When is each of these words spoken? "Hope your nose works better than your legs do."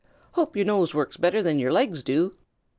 "Hope 0.31 0.55
your 0.55 0.65
nose 0.65 0.95
works 0.95 1.15
better 1.15 1.43
than 1.43 1.59
your 1.59 1.71
legs 1.71 2.01
do." 2.01 2.33